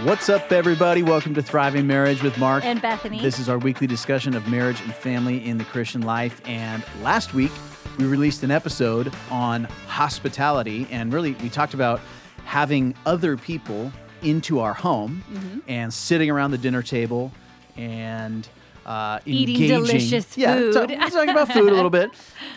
What's 0.00 0.28
up, 0.28 0.50
everybody? 0.50 1.02
Welcome 1.04 1.34
to 1.34 1.42
Thriving 1.42 1.86
Marriage 1.86 2.22
with 2.24 2.36
Mark 2.36 2.64
and 2.64 2.82
Bethany. 2.82 3.20
This 3.20 3.38
is 3.38 3.48
our 3.48 3.58
weekly 3.58 3.86
discussion 3.86 4.34
of 4.34 4.48
marriage 4.48 4.80
and 4.80 4.92
family 4.92 5.44
in 5.46 5.58
the 5.58 5.64
Christian 5.64 6.02
life. 6.02 6.40
And 6.44 6.82
last 7.02 7.34
week, 7.34 7.52
we 7.98 8.06
released 8.06 8.42
an 8.42 8.50
episode 8.50 9.12
on 9.30 9.64
hospitality, 9.86 10.88
and 10.90 11.12
really, 11.12 11.34
we 11.34 11.48
talked 11.48 11.74
about 11.74 12.00
having 12.44 12.94
other 13.06 13.36
people 13.36 13.92
into 14.22 14.58
our 14.60 14.74
home 14.74 15.22
Mm-hmm. 15.30 15.58
and 15.68 15.94
sitting 15.94 16.30
around 16.30 16.50
the 16.50 16.58
dinner 16.58 16.82
table 16.82 17.30
and 17.76 18.48
uh, 18.84 19.20
Eating 19.24 19.54
engaging. 19.54 19.78
delicious 19.84 20.36
yeah, 20.36 20.56
food. 20.56 20.72
ta- 20.74 20.80
we're 20.88 21.10
talking 21.10 21.28
about 21.30 21.52
food 21.52 21.70
a 21.70 21.74
little 21.74 21.90
bit. 22.00 22.10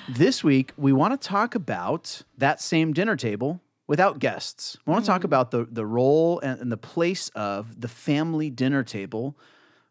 This 0.09 0.43
week, 0.43 0.71
we 0.77 0.91
want 0.93 1.19
to 1.19 1.27
talk 1.27 1.53
about 1.53 2.23
that 2.39 2.59
same 2.59 2.91
dinner 2.93 3.15
table 3.15 3.61
without 3.87 4.19
guests. 4.19 4.77
We 4.85 4.91
want 4.91 5.05
to 5.05 5.11
talk 5.11 5.21
Mm. 5.21 5.25
about 5.25 5.51
the 5.51 5.65
the 5.71 5.85
role 5.85 6.39
and, 6.39 6.59
and 6.61 6.71
the 6.71 6.77
place 6.77 7.29
of 7.35 7.81
the 7.81 7.87
family 7.87 8.49
dinner 8.49 8.83
table, 8.83 9.35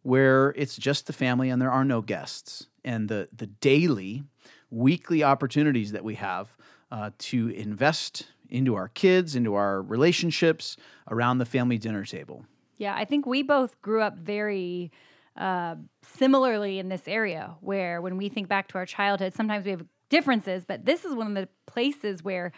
where 0.03 0.53
it's 0.57 0.77
just 0.77 1.07
the 1.07 1.13
family 1.13 1.51
and 1.51 1.61
there 1.63 1.71
are 1.71 1.85
no 1.85 2.01
guests, 2.03 2.69
and 2.85 3.09
the 3.09 3.29
the 3.37 3.47
daily, 3.47 4.25
weekly 4.71 5.23
opportunities 5.23 5.93
that 5.93 6.05
we 6.05 6.15
have 6.17 6.57
uh, 6.91 7.11
to 7.19 7.49
invest 7.49 8.27
into 8.51 8.75
our 8.75 8.89
kids, 8.89 9.35
into 9.35 9.55
our 9.55 9.83
relationships 9.83 10.77
around 11.11 11.39
the 11.39 11.47
family 11.47 11.79
dinner 11.79 12.05
table. 12.05 12.45
yeah, 12.77 12.95
I 12.95 13.05
think 13.05 13.27
we 13.27 13.43
both 13.43 13.81
grew 13.83 14.03
up 14.03 14.17
very 14.19 14.91
uh, 15.37 15.75
similarly 16.03 16.79
in 16.79 16.89
this 16.89 17.03
area 17.07 17.55
where 17.61 18.01
when 18.01 18.17
we 18.17 18.29
think 18.29 18.47
back 18.49 18.69
to 18.69 18.79
our 18.79 18.87
childhood, 18.87 19.35
sometimes 19.35 19.65
we 19.65 19.71
have 19.73 19.85
differences, 20.11 20.65
but 20.65 20.85
this 20.85 21.05
is 21.05 21.15
one 21.15 21.27
of 21.29 21.35
the 21.35 21.49
places 21.67 22.23
where 22.23 22.53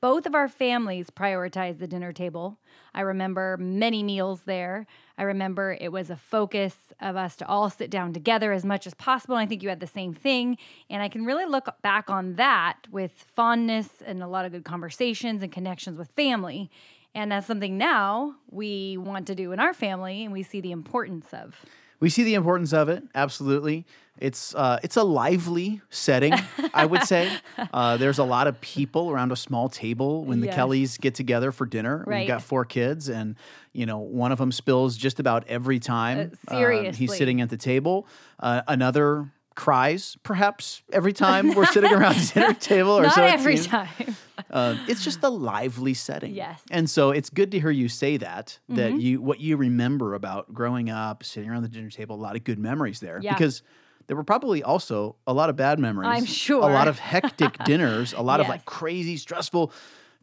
both 0.00 0.26
of 0.26 0.34
our 0.34 0.48
families 0.48 1.10
prioritize 1.10 1.78
the 1.78 1.86
dinner 1.86 2.12
table. 2.12 2.58
I 2.94 3.02
remember 3.02 3.56
many 3.58 4.02
meals 4.02 4.42
there. 4.42 4.86
I 5.18 5.24
remember 5.24 5.76
it 5.80 5.92
was 5.92 6.10
a 6.10 6.16
focus 6.16 6.74
of 7.00 7.16
us 7.16 7.36
to 7.36 7.46
all 7.46 7.68
sit 7.68 7.90
down 7.90 8.12
together 8.12 8.52
as 8.52 8.64
much 8.64 8.86
as 8.86 8.94
possible. 8.94 9.36
And 9.36 9.44
I 9.44 9.46
think 9.46 9.62
you 9.62 9.68
had 9.68 9.80
the 9.80 9.86
same 9.86 10.14
thing. 10.14 10.56
And 10.88 11.02
I 11.02 11.08
can 11.08 11.24
really 11.24 11.44
look 11.44 11.68
back 11.82 12.08
on 12.08 12.34
that 12.36 12.78
with 12.90 13.12
fondness 13.12 13.88
and 14.04 14.22
a 14.22 14.26
lot 14.26 14.46
of 14.46 14.52
good 14.52 14.64
conversations 14.64 15.42
and 15.42 15.52
connections 15.52 15.98
with 15.98 16.08
family. 16.16 16.70
And 17.14 17.32
that's 17.32 17.46
something 17.46 17.76
now 17.76 18.36
we 18.50 18.96
want 18.96 19.26
to 19.26 19.34
do 19.34 19.52
in 19.52 19.60
our 19.60 19.74
family 19.74 20.24
and 20.24 20.32
we 20.32 20.42
see 20.42 20.60
the 20.60 20.72
importance 20.72 21.26
of. 21.32 21.56
We 21.98 22.08
see 22.08 22.24
the 22.24 22.34
importance 22.34 22.72
of 22.72 22.88
it. 22.88 23.04
Absolutely, 23.14 23.84
it's 24.20 24.54
uh, 24.54 24.78
it's 24.82 24.96
a 24.96 25.02
lively 25.02 25.80
setting. 25.90 26.34
I 26.74 26.86
would 26.86 27.02
say 27.04 27.30
uh, 27.72 27.96
there's 27.96 28.18
a 28.18 28.24
lot 28.24 28.46
of 28.46 28.60
people 28.60 29.10
around 29.10 29.32
a 29.32 29.36
small 29.36 29.68
table 29.68 30.24
when 30.24 30.40
the 30.40 30.46
Yes. 30.46 30.56
Kellys 30.56 30.98
get 30.98 31.14
together 31.14 31.52
for 31.52 31.66
dinner. 31.66 32.04
We've 32.06 32.28
got 32.28 32.42
four 32.42 32.64
kids, 32.64 33.08
and 33.08 33.36
you 33.72 33.86
know 33.86 33.98
one 33.98 34.32
of 34.32 34.38
them 34.38 34.52
spills 34.52 34.96
just 34.96 35.20
about 35.20 35.46
every 35.48 35.78
time 35.78 36.32
Uh, 36.50 36.54
uh, 36.56 36.92
he's 36.92 37.16
sitting 37.16 37.40
at 37.40 37.50
the 37.50 37.56
table. 37.56 38.06
Uh, 38.38 38.62
another 38.68 39.30
cries 39.56 40.16
perhaps 40.22 40.80
every 40.92 41.12
time 41.12 41.54
we're 41.54 41.66
sitting 41.66 41.92
around 41.92 42.14
the 42.14 42.30
dinner 42.32 42.54
table 42.60 42.92
or 42.92 43.02
Not 43.02 43.14
so 43.14 43.22
every 43.24 43.58
time. 43.58 44.16
Uh, 44.50 44.76
it's 44.88 45.04
just 45.04 45.22
a 45.22 45.28
lively 45.28 45.92
setting. 45.92 46.34
Yes. 46.34 46.60
Mm-hmm. 46.60 46.78
And 46.78 46.90
so 46.90 47.10
it's 47.10 47.28
good 47.28 47.50
to 47.50 47.60
hear 47.60 47.70
you 47.70 47.88
say 47.88 48.16
that, 48.18 48.58
that 48.70 48.98
you 49.00 49.20
what 49.20 49.40
you 49.40 49.56
remember 49.58 50.14
about 50.14 50.54
growing 50.54 50.88
up, 50.88 51.24
sitting 51.24 51.50
around 51.50 51.62
the 51.62 51.68
dinner 51.68 51.90
table, 51.90 52.16
a 52.16 52.22
lot 52.22 52.36
of 52.36 52.44
good 52.44 52.58
memories 52.58 53.00
there. 53.00 53.20
Yeah. 53.22 53.34
Because 53.34 53.62
there 54.10 54.16
were 54.16 54.24
probably 54.24 54.60
also 54.64 55.14
a 55.24 55.32
lot 55.32 55.50
of 55.50 55.54
bad 55.54 55.78
memories. 55.78 56.08
I'm 56.08 56.24
sure. 56.24 56.68
A 56.68 56.72
lot 56.72 56.88
of 56.88 56.98
hectic 56.98 57.56
dinners, 57.64 58.12
a 58.12 58.20
lot 58.22 58.40
of 58.40 58.48
like 58.48 58.64
crazy, 58.64 59.16
stressful 59.16 59.72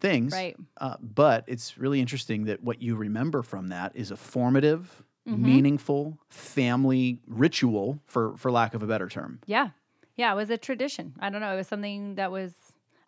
things. 0.01 0.33
Right. 0.33 0.57
Uh, 0.75 0.97
but 0.99 1.45
it's 1.47 1.77
really 1.77 2.01
interesting 2.01 2.43
that 2.47 2.61
what 2.61 2.81
you 2.81 2.97
remember 2.97 3.41
from 3.43 3.69
that 3.69 3.95
is 3.95 4.11
a 4.11 4.17
formative, 4.17 5.03
Mm-hmm. 5.25 5.45
meaningful 5.45 6.17
family 6.29 7.19
ritual, 7.27 7.99
for 8.07 8.35
for 8.37 8.49
lack 8.51 8.73
of 8.73 8.83
a 8.83 8.87
better 8.87 9.07
term. 9.07 9.39
Yeah. 9.45 9.69
Yeah, 10.17 10.33
it 10.33 10.35
was 10.35 10.49
a 10.49 10.57
tradition. 10.57 11.13
I 11.19 11.29
don't 11.29 11.39
know. 11.39 11.53
It 11.53 11.57
was 11.57 11.67
something 11.67 12.15
that 12.15 12.29
was 12.31 12.53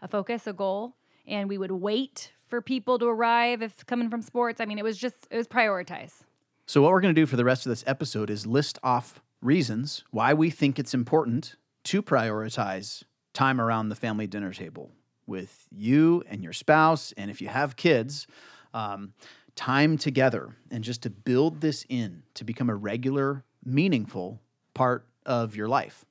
a 0.02 0.08
focus, 0.08 0.46
a 0.48 0.54
goal. 0.54 0.96
And 1.28 1.50
we 1.50 1.58
would 1.58 1.72
wait 1.72 2.32
for 2.48 2.62
people 2.62 3.00
to 3.00 3.06
arrive 3.06 3.62
if 3.62 3.86
coming 3.86 4.10
from 4.10 4.22
sports. 4.22 4.60
I 4.62 4.66
mean, 4.66 4.78
it 4.80 4.84
was 4.84 4.98
just, 4.98 5.28
it 5.30 5.38
was 5.38 5.48
prioritized. 5.48 6.22
So, 6.66 6.82
what 6.82 6.92
we're 6.92 7.02
going 7.02 7.16
to 7.16 7.22
do 7.22 7.26
for 7.26 7.36
the 7.38 7.46
rest 7.46 7.66
of 7.66 7.70
this 7.70 7.84
episode 7.88 8.30
is 8.30 8.46
list 8.46 8.78
off 8.84 9.22
reasons 9.42 10.04
why 10.12 10.34
we 10.34 10.50
think 10.50 10.80
it's 10.80 10.94
important 10.94 11.56
to 11.86 12.02
prioritize 12.02 13.04
time 13.34 13.62
around 13.62 13.90
the 13.90 13.96
family 13.96 14.28
dinner 14.28 14.54
table 14.54 14.92
with 15.26 15.68
you 15.72 16.24
and 16.28 16.44
your 16.44 16.54
spouse. 16.54 17.14
And 17.16 17.32
if 17.32 17.42
you 17.42 17.48
have 17.48 17.76
kids, 17.76 18.28
um, 18.74 19.14
time 19.56 19.98
together 19.98 20.56
and 20.72 20.84
just 20.84 21.04
to 21.04 21.10
build 21.10 21.62
this 21.62 21.86
in 21.90 22.24
to 22.34 22.44
become 22.44 22.70
a 22.70 22.76
regular, 22.76 23.44
meaningful 23.66 24.42
part 24.74 25.06
of 25.26 25.56
your 25.56 25.68
life. 25.68 26.06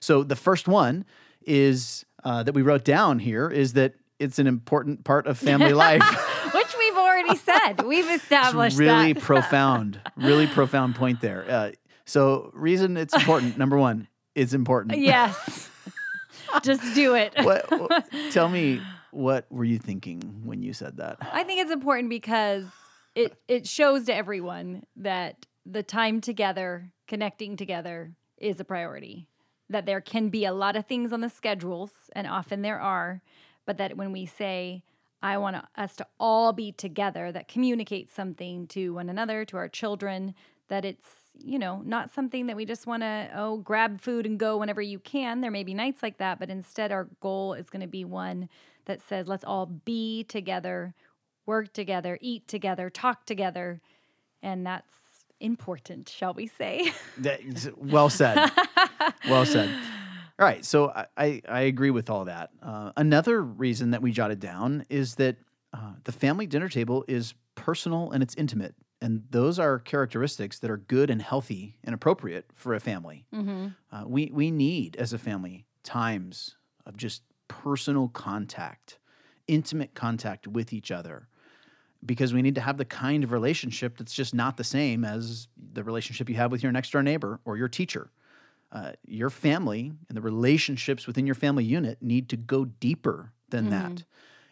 So, 0.00 0.22
the 0.22 0.36
first 0.36 0.68
one 0.68 1.04
is 1.44 2.04
uh, 2.24 2.42
that 2.44 2.54
we 2.54 2.62
wrote 2.62 2.84
down 2.84 3.18
here 3.18 3.50
is 3.50 3.74
that 3.74 3.94
it's 4.18 4.38
an 4.38 4.46
important 4.46 5.04
part 5.04 5.26
of 5.26 5.38
family 5.38 5.72
life. 5.86 6.02
Which 6.54 6.74
we've 6.78 6.96
already 6.96 7.36
said. 7.36 7.82
We've 7.84 8.10
established 8.20 8.78
really 8.78 9.12
that. 9.12 9.22
profound, 9.22 10.00
really 10.16 10.46
profound 10.46 10.94
point 10.94 11.20
there. 11.20 11.44
Uh, 11.48 11.70
so, 12.08 12.50
reason 12.54 12.96
it's 12.96 13.14
important. 13.14 13.58
Number 13.62 13.78
one, 13.78 14.08
it's 14.34 14.54
important. 14.54 14.98
yes. 14.98 15.70
just 16.62 16.94
do 16.94 17.14
it. 17.14 17.32
What, 17.42 17.70
what- 17.70 18.08
tell 18.30 18.48
me, 18.48 18.80
what 19.10 19.46
were 19.50 19.64
you 19.64 19.78
thinking 19.78 20.42
when 20.44 20.62
you 20.62 20.72
said 20.72 20.96
that? 20.96 21.18
I 21.20 21.44
think 21.44 21.60
it's 21.60 21.70
important 21.72 22.10
because 22.10 22.64
it 23.14 23.36
it 23.48 23.66
shows 23.66 24.04
to 24.06 24.14
everyone 24.14 24.84
that 24.96 25.46
the 25.64 25.82
time 25.82 26.20
together, 26.20 26.90
connecting 27.06 27.56
together 27.56 28.12
is 28.38 28.60
a 28.60 28.64
priority. 28.64 29.28
That 29.70 29.84
there 29.84 30.00
can 30.00 30.30
be 30.30 30.44
a 30.46 30.52
lot 30.52 30.76
of 30.76 30.86
things 30.86 31.12
on 31.12 31.20
the 31.20 31.28
schedules 31.28 31.90
and 32.14 32.26
often 32.26 32.62
there 32.62 32.80
are, 32.80 33.20
but 33.66 33.76
that 33.78 33.96
when 33.96 34.12
we 34.12 34.24
say 34.24 34.82
I 35.22 35.36
want 35.38 35.56
us 35.76 35.96
to 35.96 36.06
all 36.18 36.52
be 36.52 36.72
together 36.72 37.32
that 37.32 37.48
communicates 37.48 38.14
something 38.14 38.66
to 38.68 38.94
one 38.94 39.08
another, 39.10 39.44
to 39.46 39.56
our 39.56 39.68
children, 39.68 40.34
that 40.68 40.84
it's 40.84 41.08
you 41.38 41.58
know, 41.58 41.82
not 41.84 42.12
something 42.12 42.46
that 42.46 42.56
we 42.56 42.64
just 42.64 42.86
want 42.86 43.02
to, 43.02 43.30
oh, 43.34 43.58
grab 43.58 44.00
food 44.00 44.26
and 44.26 44.38
go 44.38 44.56
whenever 44.56 44.82
you 44.82 44.98
can. 44.98 45.40
There 45.40 45.50
may 45.50 45.64
be 45.64 45.74
nights 45.74 46.02
like 46.02 46.18
that, 46.18 46.38
but 46.38 46.50
instead, 46.50 46.92
our 46.92 47.08
goal 47.20 47.54
is 47.54 47.70
going 47.70 47.82
to 47.82 47.88
be 47.88 48.04
one 48.04 48.48
that 48.86 49.00
says, 49.08 49.28
let's 49.28 49.44
all 49.44 49.66
be 49.66 50.24
together, 50.24 50.94
work 51.46 51.72
together, 51.72 52.18
eat 52.20 52.48
together, 52.48 52.90
talk 52.90 53.26
together. 53.26 53.80
And 54.42 54.66
that's 54.66 54.92
important, 55.40 56.08
shall 56.08 56.34
we 56.34 56.46
say? 56.46 56.92
Well 57.78 58.10
said. 58.10 58.50
well 59.28 59.46
said. 59.46 59.68
All 60.38 60.46
right. 60.46 60.64
So, 60.64 60.90
I, 60.90 61.06
I, 61.16 61.42
I 61.48 61.60
agree 61.62 61.90
with 61.90 62.10
all 62.10 62.24
that. 62.26 62.50
Uh, 62.62 62.92
another 62.96 63.42
reason 63.42 63.90
that 63.90 64.02
we 64.02 64.12
jotted 64.12 64.40
down 64.40 64.84
is 64.88 65.16
that 65.16 65.36
uh, 65.72 65.92
the 66.04 66.12
family 66.12 66.46
dinner 66.46 66.68
table 66.68 67.04
is 67.08 67.34
personal 67.54 68.10
and 68.12 68.22
it's 68.22 68.34
intimate. 68.36 68.74
And 69.00 69.22
those 69.30 69.58
are 69.58 69.78
characteristics 69.78 70.58
that 70.58 70.70
are 70.70 70.76
good 70.76 71.08
and 71.10 71.22
healthy 71.22 71.76
and 71.84 71.94
appropriate 71.94 72.50
for 72.54 72.74
a 72.74 72.80
family. 72.80 73.26
mm-hmm. 73.32 73.68
Uh, 73.92 74.04
we 74.06 74.30
we 74.32 74.50
need 74.50 74.96
as 74.96 75.12
a 75.12 75.18
family 75.18 75.66
times 75.84 76.56
of 76.84 76.96
just 76.96 77.22
personal 77.46 78.08
contact, 78.08 78.98
intimate 79.46 79.94
contact 79.94 80.46
with 80.46 80.72
each 80.72 80.90
other, 80.90 81.28
because 82.04 82.34
we 82.34 82.42
need 82.42 82.54
to 82.56 82.60
have 82.60 82.76
the 82.76 82.84
kind 82.84 83.24
of 83.24 83.32
relationship 83.32 83.96
that's 83.98 84.14
just 84.14 84.34
not 84.34 84.56
the 84.56 84.64
same 84.64 85.04
as 85.04 85.48
the 85.72 85.82
relationship 85.84 86.28
you 86.28 86.36
have 86.36 86.50
with 86.50 86.62
your 86.62 86.72
next 86.72 86.90
door 86.90 87.02
neighbor 87.02 87.40
or 87.44 87.56
your 87.56 87.68
teacher. 87.68 88.10
Uh, 88.70 88.92
your 89.06 89.30
family 89.30 89.92
and 90.08 90.16
the 90.16 90.20
relationships 90.20 91.06
within 91.06 91.24
your 91.24 91.34
family 91.34 91.64
unit 91.64 92.02
need 92.02 92.28
to 92.28 92.36
go 92.36 92.66
deeper 92.66 93.32
than 93.48 93.70
that. 93.70 94.04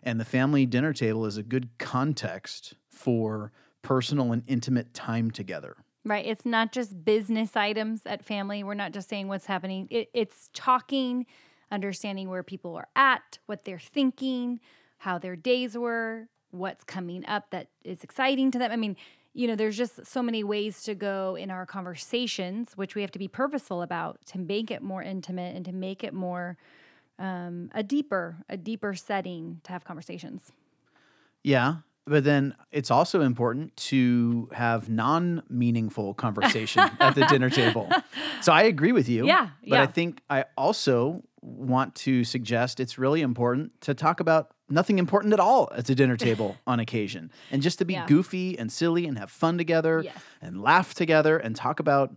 And 0.03 0.19
the 0.19 0.25
family 0.25 0.65
dinner 0.65 0.95
table 0.95 1.27
is 1.27 1.37
a 1.37 1.43
good 1.43 1.69
context 1.79 2.75
for 2.89 3.53
personal 3.87 4.33
and 4.33 4.43
intimate 4.49 4.93
time 4.95 5.31
together. 5.31 5.77
Right. 6.05 6.27
It's 6.27 6.45
not 6.45 6.73
just 6.73 7.05
business 7.05 7.55
items 7.55 8.03
at 8.05 8.25
family. 8.25 8.65
We're 8.65 8.75
not 8.75 8.91
just 8.91 9.09
saying 9.09 9.29
what's 9.29 9.47
happening. 9.47 9.87
It, 9.91 10.09
it's 10.13 10.51
talking, 10.53 11.25
understanding 11.71 12.29
where 12.29 12.43
people 12.43 12.75
are 12.75 12.89
at, 12.97 13.39
what 13.47 13.63
they're 13.63 13.79
thinking, 13.79 14.59
how 14.99 15.19
their 15.19 15.37
days 15.37 15.79
were, 15.79 16.27
what's 16.51 16.83
coming 16.83 17.25
up 17.27 17.51
that 17.51 17.69
is 17.85 18.03
exciting 18.03 18.51
to 18.51 18.59
them. 18.59 18.73
I 18.73 18.77
mean, 18.77 18.97
you 19.35 19.47
know, 19.47 19.55
there's 19.55 19.77
just 19.77 20.05
so 20.05 20.21
many 20.21 20.43
ways 20.43 20.83
to 20.83 20.97
go 20.97 21.37
in 21.37 21.49
our 21.53 21.65
conversations, 21.65 22.73
which 22.75 22.97
we 22.97 23.03
have 23.03 23.13
to 23.13 23.21
be 23.21 23.29
purposeful 23.29 23.83
about 23.83 24.19
to 24.27 24.41
make 24.41 24.73
it 24.73 24.83
more 24.83 25.03
intimate 25.03 25.55
and 25.55 25.65
to 25.65 25.73
make 25.73 26.03
it 26.03 26.13
more 26.13 26.57
um, 27.21 27.71
a 27.73 27.85
deeper, 27.85 28.39
a 28.49 28.57
deeper 28.57 28.95
setting 28.95 29.61
to 29.63 29.71
have 29.71 29.85
conversations. 29.85 30.51
Yeah. 31.45 31.77
But 32.09 32.23
then 32.23 32.55
it's 32.71 32.91
also 32.91 33.21
important 33.21 33.77
to 33.91 34.49
have 34.53 34.89
non 34.89 35.43
meaningful 35.49 36.15
conversation 36.15 36.89
at 37.01 37.15
the 37.15 37.27
dinner 37.27 37.51
table. 37.51 37.91
So 38.43 38.53
I 38.53 38.63
agree 38.65 38.93
with 38.93 39.09
you. 39.09 39.27
Yeah, 39.27 39.49
But 39.67 39.81
I 39.81 39.87
think 39.87 40.21
I 40.31 40.45
also 40.57 41.23
want 41.41 41.95
to 41.97 42.23
suggest 42.23 42.79
it's 42.79 42.97
really 42.99 43.23
important 43.23 43.73
to 43.81 43.95
talk 43.95 44.21
about 44.21 44.51
nothing 44.69 44.99
important 44.99 45.33
at 45.33 45.41
all 45.41 45.69
at 45.75 45.87
the 45.87 45.95
dinner 45.95 46.17
table 46.17 46.55
on 46.67 46.79
occasion. 46.79 47.33
And 47.51 47.63
just 47.63 47.79
to 47.79 47.85
be 47.85 47.95
Yeah. 47.95 48.07
goofy 48.07 48.57
and 48.59 48.71
silly 48.71 49.07
and 49.07 49.19
have 49.19 49.31
fun 49.31 49.57
together 49.59 50.03
Yes. 50.05 50.17
and 50.43 50.63
laugh 50.63 50.93
together 50.95 51.39
and 51.39 51.57
talk 51.57 51.81
about 51.81 52.15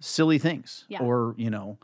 silly 0.00 0.38
things 0.38 0.84
Yeah. 0.88 1.00
or, 1.02 1.34
you 1.38 1.50
know, 1.50 1.78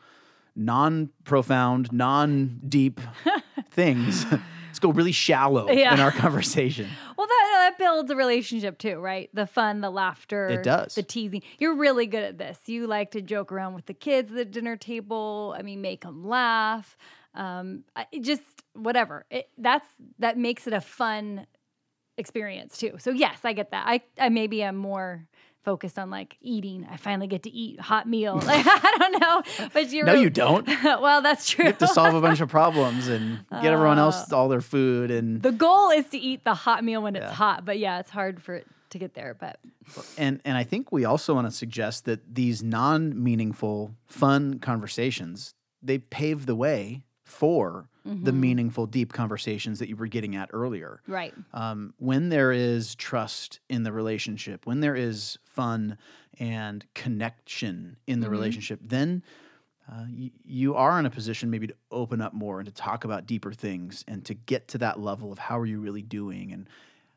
non 0.56 1.10
profound, 1.24 1.90
non 1.92 2.60
deep 2.68 3.00
things. 3.70 4.26
Let's 4.66 4.78
go 4.80 4.90
really 4.90 5.12
shallow 5.12 5.68
in 5.68 6.00
our 6.00 6.12
conversation. 6.12 6.88
Well, 7.16 7.26
builds 7.80 8.10
a 8.10 8.14
relationship 8.14 8.78
too, 8.78 8.98
right? 8.98 9.30
The 9.32 9.46
fun, 9.46 9.80
the 9.80 9.90
laughter. 9.90 10.48
It 10.48 10.62
does. 10.62 10.94
The 10.94 11.02
teasing. 11.02 11.42
You're 11.58 11.74
really 11.74 12.06
good 12.06 12.22
at 12.22 12.38
this. 12.38 12.58
You 12.66 12.86
like 12.86 13.10
to 13.12 13.22
joke 13.22 13.50
around 13.50 13.74
with 13.74 13.86
the 13.86 13.94
kids 13.94 14.30
at 14.30 14.36
the 14.36 14.44
dinner 14.44 14.76
table. 14.76 15.56
I 15.58 15.62
mean, 15.62 15.80
make 15.80 16.02
them 16.02 16.22
laugh. 16.22 16.96
Um, 17.34 17.84
just 18.20 18.42
whatever. 18.74 19.24
It, 19.30 19.48
that's 19.56 19.86
that 20.18 20.36
makes 20.36 20.66
it 20.66 20.74
a 20.74 20.80
fun 20.80 21.46
experience 22.18 22.76
too. 22.76 22.96
So 22.98 23.10
yes, 23.10 23.38
I 23.44 23.54
get 23.54 23.70
that. 23.70 23.84
I, 23.86 24.02
I 24.18 24.28
maybe 24.28 24.62
am 24.62 24.76
more 24.76 25.26
focused 25.62 25.98
on 25.98 26.10
like 26.10 26.36
eating. 26.40 26.86
I 26.90 26.96
finally 26.96 27.26
get 27.26 27.42
to 27.44 27.50
eat 27.50 27.80
hot 27.80 28.08
meal. 28.08 28.40
Like, 28.50 28.64
I 28.66 28.96
don't 28.98 29.20
know, 29.20 29.68
but 29.72 29.90
you're 29.92 30.06
No, 30.06 30.14
you 30.14 30.30
don't. 30.30 30.66
well, 30.84 31.20
that's 31.22 31.48
true. 31.48 31.64
You 31.64 31.70
have 31.70 31.78
to 31.78 31.86
solve 31.88 32.14
a 32.14 32.20
bunch 32.20 32.40
of 32.40 32.48
problems 32.48 33.06
and 33.08 33.44
get 33.50 33.72
everyone 33.72 33.98
Uh, 33.98 34.04
else 34.06 34.32
all 34.32 34.48
their 34.48 34.60
food 34.62 35.10
and 35.10 35.42
the 35.42 35.52
goal 35.52 35.90
is 35.90 36.06
to 36.08 36.18
eat 36.18 36.44
the 36.44 36.54
hot 36.54 36.82
meal 36.82 37.02
when 37.02 37.14
it's 37.16 37.32
hot, 37.32 37.64
but 37.64 37.78
yeah, 37.78 38.00
it's 38.00 38.10
hard 38.10 38.42
for 38.42 38.54
it 38.54 38.66
to 38.90 38.98
get 38.98 39.14
there. 39.14 39.34
But 39.38 39.60
and 40.18 40.40
and 40.44 40.56
I 40.56 40.64
think 40.64 40.90
we 40.90 41.04
also 41.04 41.34
want 41.34 41.46
to 41.46 41.52
suggest 41.52 42.06
that 42.06 42.34
these 42.34 42.62
non-meaningful 42.62 43.94
fun 44.06 44.58
conversations 44.58 45.54
they 45.82 45.98
pave 45.98 46.46
the 46.46 46.54
way 46.56 47.02
for 47.24 47.88
the 48.04 48.10
Mm-hmm. 48.32 48.40
meaningful 48.40 48.86
deep 48.86 49.12
conversations 49.12 49.78
that 49.78 49.88
you 49.88 49.96
were 49.96 50.06
getting 50.06 50.34
at 50.36 50.50
earlier. 50.52 51.00
right, 51.06 51.34
Um, 51.52 51.94
when 51.98 52.28
there 52.30 52.52
is 52.52 52.94
trust 52.94 53.60
in 53.68 53.82
the 53.82 53.92
relationship, 53.92 54.66
when 54.66 54.80
there 54.80 54.96
is 54.96 55.38
fun 55.44 55.96
and 56.38 56.84
connection 56.94 57.96
in 58.06 58.20
the 58.20 58.26
Mm-hmm. 58.26 58.32
relationship, 58.32 58.80
then 58.82 59.22
uh, 59.90 60.04
y- 60.08 60.30
you 60.44 60.74
are 60.74 60.98
in 60.98 61.06
a 61.06 61.10
position 61.10 61.50
maybe 61.50 61.66
to 61.66 61.74
open 61.90 62.20
up 62.20 62.32
more 62.32 62.60
and 62.60 62.66
to 62.68 62.74
talk 62.74 63.04
about 63.04 63.26
deeper 63.26 63.52
things 63.52 64.04
and 64.08 64.24
to 64.24 64.34
get 64.34 64.68
to 64.68 64.78
that 64.78 64.98
level 65.00 65.30
of 65.32 65.38
how 65.38 65.58
are 65.58 65.66
you 65.66 65.80
really 65.80 66.02
doing 66.02 66.52
and 66.52 66.68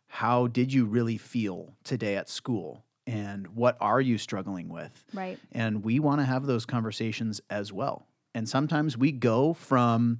how 0.07 0.47
did 0.47 0.73
you 0.73 0.85
really 0.85 1.17
feel 1.17 1.73
today 1.83 2.15
at 2.15 2.29
school 2.29 2.83
and 3.07 3.47
what 3.55 3.77
are 3.81 4.01
you 4.01 4.17
struggling 4.17 4.69
with 4.69 5.03
right. 5.13 5.37
and 5.51 5.83
we 5.83 5.99
want 5.99 6.19
to 6.21 6.25
have 6.25 6.45
those 6.45 6.65
conversations 6.65 7.41
as 7.49 7.71
well. 7.73 8.05
And 8.35 8.47
sometimes 8.49 8.97
we 8.97 9.11
go 9.11 9.53
from, 9.53 10.19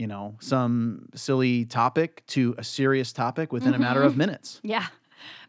you 0.00 0.06
know, 0.06 0.34
some 0.40 1.10
silly 1.14 1.66
topic 1.66 2.24
to 2.28 2.54
a 2.56 2.64
serious 2.64 3.12
topic 3.12 3.52
within 3.52 3.74
a 3.74 3.78
matter 3.78 4.02
of 4.02 4.12
mm-hmm. 4.12 4.20
minutes. 4.20 4.60
Yeah. 4.70 4.86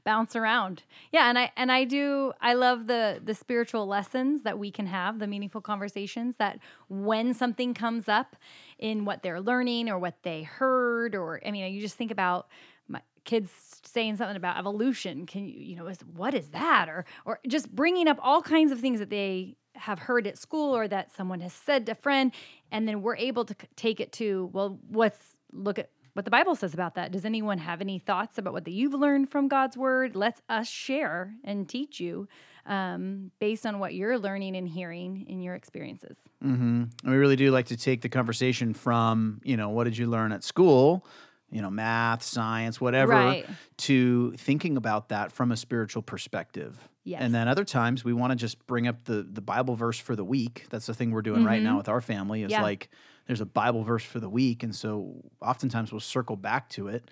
Bounce 0.04 0.36
around. 0.36 0.84
Yeah, 1.12 1.30
and 1.30 1.38
I 1.38 1.52
and 1.56 1.72
I 1.72 1.84
do 1.84 2.34
I 2.42 2.56
love 2.56 2.88
the 2.88 3.22
the 3.24 3.36
spiritual 3.36 3.86
lessons 3.86 4.42
that 4.42 4.58
we 4.58 4.72
can 4.72 4.88
have, 4.88 5.20
the 5.20 5.28
meaningful 5.28 5.62
conversations 5.62 6.36
that 6.38 6.58
when 6.90 7.36
something 7.36 7.76
comes 7.76 8.10
up 8.10 8.36
in 8.80 9.06
what 9.06 9.22
they're 9.22 9.40
learning 9.40 9.90
or 9.90 10.00
what 10.00 10.16
they 10.24 10.42
heard 10.42 11.14
or 11.16 11.40
I 11.46 11.52
mean, 11.52 11.72
you 11.72 11.80
just 11.80 11.96
think 11.96 12.10
about 12.10 12.48
my 12.88 13.02
kids 13.26 13.52
saying 13.86 14.18
something 14.18 14.36
about 14.36 14.58
evolution. 14.58 15.28
Can 15.28 15.46
you 15.48 15.54
you 15.60 15.76
know, 15.76 15.88
is 15.88 16.00
what 16.16 16.34
is 16.34 16.50
that 16.50 16.90
or 16.90 17.06
or 17.24 17.40
just 17.48 17.74
bringing 17.74 18.08
up 18.08 18.18
all 18.22 18.42
kinds 18.42 18.72
of 18.72 18.80
things 18.80 19.00
that 19.00 19.12
they 19.12 19.56
have 19.76 20.00
heard 20.00 20.28
at 20.28 20.38
school 20.38 20.76
or 20.76 20.88
that 20.88 21.12
someone 21.12 21.40
has 21.42 21.54
said 21.54 21.86
to 21.86 21.94
a 21.94 21.96
friend 21.96 22.32
and 22.72 22.88
then 22.88 23.02
we're 23.02 23.16
able 23.16 23.46
to 23.46 23.56
take 23.76 24.00
it 24.00 24.12
to 24.12 24.50
well 24.54 24.80
what's 24.90 25.38
look 25.52 25.80
at 25.80 25.90
what 26.14 26.26
the 26.26 26.32
Bible 26.32 26.56
says 26.56 26.74
about 26.74 26.96
that. 26.96 27.12
Does 27.12 27.24
anyone 27.24 27.58
have 27.58 27.80
any 27.80 27.98
thoughts 27.98 28.38
about 28.38 28.54
what 28.54 28.66
that 28.66 28.72
you've 28.72 28.94
learned 28.94 29.30
from 29.30 29.48
God's 29.48 29.78
word? 29.78 30.16
Let's 30.16 30.42
us 30.50 30.68
share 30.68 31.34
and 31.44 31.70
teach 31.70 32.00
you 32.00 32.28
um, 32.66 33.32
based 33.40 33.66
on 33.66 33.80
what 33.80 33.94
you're 33.94 34.20
learning 34.20 34.56
and 34.56 34.68
hearing 34.68 35.26
in 35.28 35.42
your 35.42 35.56
experiences. 35.56 36.18
mm-hmm. 36.44 36.84
And 37.04 37.12
we 37.12 37.16
really 37.16 37.36
do 37.36 37.50
like 37.52 37.68
to 37.68 37.78
take 37.78 38.02
the 38.02 38.10
conversation 38.10 38.74
from, 38.74 39.42
you 39.44 39.58
know, 39.58 39.70
what 39.70 39.86
did 39.86 39.98
you 39.98 40.08
learn 40.08 40.32
at 40.32 40.44
school? 40.44 41.06
You 41.50 41.62
know, 41.62 41.70
math, 41.70 42.24
science, 42.24 42.80
whatever, 42.80 43.14
Right. 43.14 43.46
to 43.78 44.34
thinking 44.34 44.78
about 44.78 45.10
that 45.10 45.32
from 45.32 45.52
a 45.52 45.58
spiritual 45.58 46.02
perspective. 46.02 46.90
Yes. 47.04 47.22
And 47.24 47.34
then 47.34 47.48
other 47.48 47.64
times 47.66 48.04
we 48.04 48.14
want 48.14 48.32
to 48.32 48.36
just 48.36 48.66
bring 48.68 48.88
up 48.88 49.06
the 49.06 49.24
the 49.30 49.42
Bible 49.42 49.76
verse 49.76 49.98
for 50.00 50.16
the 50.16 50.24
week. 50.24 50.66
That's 50.70 50.86
the 50.86 50.94
thing 50.94 51.12
we're 51.12 51.22
doing 51.24 51.44
right 51.44 51.62
now 51.62 51.78
with 51.78 51.90
our 51.90 52.02
family 52.02 52.44
is 52.44 52.52
Mm-hmm. 52.52 52.60
Yeah. 52.60 52.64
like 52.64 52.90
there's 53.28 53.42
a 53.42 53.46
Bible 53.46 53.84
verse 53.84 54.04
for 54.04 54.20
the 54.20 54.30
week. 54.30 54.62
And 54.64 54.76
so 54.76 55.16
oftentimes 55.42 55.92
we'll 55.92 56.00
circle 56.02 56.36
back 56.36 56.70
to 56.70 56.88
it 56.90 57.10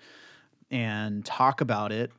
and 0.70 1.24
talk 1.24 1.60
about 1.60 1.92
it 1.92 2.12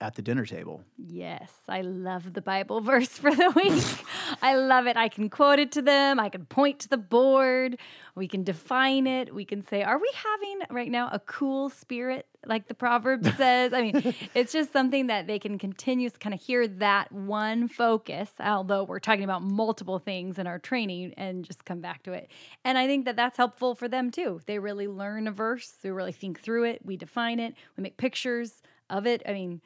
at 0.00 0.14
the 0.14 0.22
dinner 0.22 0.46
table. 0.46 0.84
Yes, 0.96 1.50
I 1.68 1.80
love 1.80 2.32
the 2.32 2.40
Bible 2.40 2.80
verse 2.92 3.08
for 3.08 3.34
the 3.34 3.50
week. 3.56 3.82
I 4.42 4.54
love 4.54 4.86
it. 4.86 4.96
I 4.96 5.08
can 5.08 5.28
quote 5.28 5.58
it 5.58 5.72
to 5.72 5.82
them. 5.82 6.20
I 6.20 6.28
can 6.28 6.44
point 6.46 6.78
to 6.80 6.88
the 6.88 6.96
board. 6.96 7.78
We 8.14 8.28
can 8.28 8.44
define 8.44 9.06
it. 9.08 9.34
We 9.34 9.44
can 9.44 9.66
say, 9.66 9.82
Are 9.82 9.98
we 9.98 10.08
having 10.14 10.60
right 10.70 10.90
now 10.90 11.08
a 11.10 11.18
cool 11.18 11.68
spirit, 11.68 12.26
like 12.48 12.66
the 12.66 12.74
proverb 12.74 13.24
says? 13.36 13.72
I 13.72 13.82
mean, 13.82 14.14
it's 14.34 14.52
just 14.52 14.72
something 14.72 15.06
that 15.08 15.26
they 15.26 15.38
can 15.38 15.58
continue 15.58 16.10
to 16.10 16.18
kind 16.18 16.34
of 16.34 16.40
hear 16.40 16.66
that 16.66 17.12
one 17.12 17.68
focus, 17.68 18.30
although 18.40 18.84
we're 18.84 18.98
talking 18.98 19.24
about 19.24 19.42
multiple 19.42 19.98
things 19.98 20.38
in 20.38 20.46
our 20.46 20.58
training 20.58 21.14
and 21.16 21.44
just 21.44 21.64
come 21.64 21.80
back 21.80 22.02
to 22.04 22.12
it. 22.12 22.30
And 22.64 22.78
I 22.78 22.86
think 22.86 23.04
that 23.04 23.16
that's 23.16 23.36
helpful 23.36 23.74
for 23.74 23.88
them 23.88 24.10
too. 24.10 24.40
They 24.46 24.58
really 24.58 24.88
learn 24.88 25.26
a 25.28 25.32
verse, 25.32 25.74
they 25.82 25.90
really 25.90 26.12
think 26.12 26.40
through 26.40 26.64
it, 26.64 26.84
we 26.84 26.96
define 26.96 27.38
it, 27.38 27.54
we 27.76 27.82
make 27.82 27.96
pictures 27.96 28.62
of 28.90 29.06
it. 29.06 29.22
I 29.26 29.32
mean, 29.32 29.60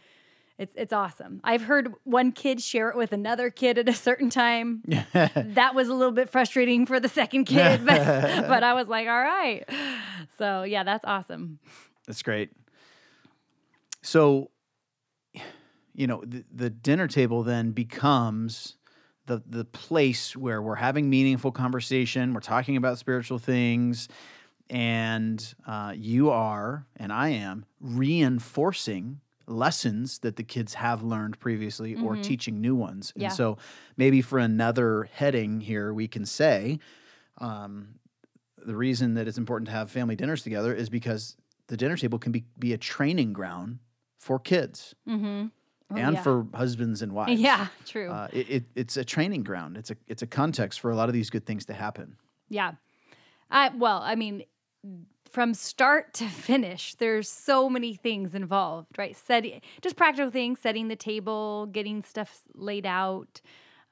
it's 0.58 0.74
it's 0.76 0.92
awesome. 0.92 1.40
I've 1.42 1.62
heard 1.62 1.92
one 2.04 2.30
kid 2.30 2.60
share 2.60 2.90
it 2.90 2.96
with 2.96 3.12
another 3.12 3.50
kid 3.50 3.78
at 3.78 3.88
a 3.88 3.94
certain 3.94 4.30
time. 4.30 4.82
that 5.12 5.74
was 5.74 5.88
a 5.88 5.94
little 5.94 6.12
bit 6.12 6.28
frustrating 6.28 6.86
for 6.86 7.00
the 7.00 7.08
second 7.08 7.46
kid, 7.46 7.84
but, 7.84 7.98
but 8.48 8.62
I 8.62 8.74
was 8.74 8.86
like, 8.86 9.08
all 9.08 9.20
right. 9.20 9.68
So 10.38 10.62
yeah, 10.62 10.84
that's 10.84 11.04
awesome. 11.04 11.58
That's 12.06 12.22
great. 12.22 12.50
So, 14.02 14.50
you 15.94 16.06
know, 16.06 16.22
the, 16.24 16.44
the 16.52 16.70
dinner 16.70 17.06
table 17.06 17.42
then 17.42 17.72
becomes 17.72 18.76
the 19.26 19.42
the 19.46 19.64
place 19.64 20.36
where 20.36 20.60
we're 20.60 20.74
having 20.74 21.08
meaningful 21.08 21.52
conversation. 21.52 22.34
We're 22.34 22.40
talking 22.40 22.76
about 22.76 22.98
spiritual 22.98 23.38
things, 23.38 24.08
and 24.68 25.54
uh, 25.66 25.92
you 25.96 26.30
are, 26.30 26.86
and 26.96 27.12
I 27.12 27.28
am, 27.30 27.64
reinforcing 27.80 29.20
lessons 29.46 30.20
that 30.20 30.36
the 30.36 30.42
kids 30.42 30.74
have 30.74 31.02
learned 31.02 31.38
previously 31.38 31.94
or 31.94 32.16
teaching 32.16 32.60
new 32.60 32.74
ones. 32.74 33.12
Yeah. 33.14 33.26
And 33.26 33.34
so, 33.34 33.58
maybe 33.96 34.22
for 34.22 34.38
another 34.38 35.08
heading 35.12 35.60
here, 35.60 35.92
we 35.94 36.08
can 36.08 36.26
say. 36.26 36.78
Um, 37.38 37.94
the 38.64 38.76
reason 38.76 39.14
that 39.14 39.26
it's 39.26 39.38
important 39.38 39.66
to 39.66 39.72
have 39.72 39.90
family 39.90 40.14
dinners 40.14 40.42
together 40.42 40.72
is 40.72 40.88
because 40.88 41.36
the 41.66 41.76
dinner 41.76 41.96
table 41.96 42.18
can 42.18 42.30
be, 42.30 42.44
be 42.58 42.72
a 42.72 42.78
training 42.78 43.32
ground 43.32 43.78
for 44.22 44.38
kids 44.38 44.94
Mm-hmm. 45.08 45.46
and 45.98 46.14
yeah. 46.16 46.22
for 46.22 46.46
husbands 46.54 47.02
and 47.02 47.12
wives. 47.12 47.40
Yeah, 47.40 47.66
true. 47.84 48.08
Uh, 48.08 48.28
it, 48.32 48.50
it, 48.50 48.64
it's 48.76 48.96
a 48.96 49.04
training 49.04 49.42
ground. 49.42 49.76
It's 49.76 49.90
a 49.90 49.96
it's 50.06 50.22
a 50.22 50.26
context 50.26 50.78
for 50.80 50.90
a 50.90 50.96
lot 50.96 51.08
of 51.08 51.12
these 51.12 51.28
good 51.28 51.44
things 51.44 51.64
to 51.66 51.74
happen. 51.74 52.16
Yeah. 52.48 52.72
I 53.50 53.70
well, 53.76 54.00
I 54.02 54.14
mean, 54.14 54.44
from 55.30 55.54
start 55.54 56.14
to 56.14 56.24
finish, 56.48 56.94
there's 56.94 57.28
so 57.28 57.68
many 57.68 57.94
things 57.94 58.34
involved, 58.34 58.96
right? 58.96 59.16
Setting 59.16 59.60
just 59.82 59.96
practical 59.96 60.30
things, 60.30 60.60
setting 60.60 60.86
the 60.88 60.96
table, 60.96 61.66
getting 61.66 62.02
stuff 62.02 62.42
laid 62.54 62.86
out, 62.86 63.40